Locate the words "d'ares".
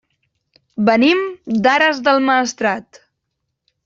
1.67-1.99